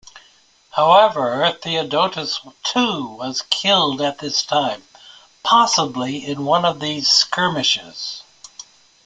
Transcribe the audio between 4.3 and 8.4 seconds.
time, possibly in one of these skirmishes.